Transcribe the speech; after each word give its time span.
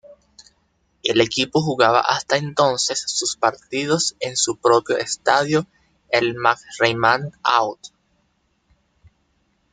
El 1.03 1.21
equipo 1.21 1.61
jugaba 1.61 1.99
hasta 1.99 2.35
entonces 2.37 3.03
sus 3.05 3.37
partidos 3.37 4.15
en 4.19 4.35
su 4.35 4.57
propio 4.57 4.97
estadio: 4.97 5.67
el 6.09 6.33
Max-Reimann-out. 6.33 7.79